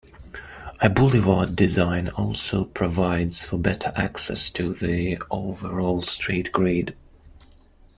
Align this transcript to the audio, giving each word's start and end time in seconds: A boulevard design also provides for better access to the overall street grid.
A 0.79 0.89
boulevard 0.89 1.55
design 1.55 2.09
also 2.09 2.63
provides 2.65 3.45
for 3.45 3.59
better 3.59 3.93
access 3.95 4.49
to 4.49 4.73
the 4.73 5.21
overall 5.29 6.01
street 6.01 6.51
grid. 6.51 6.95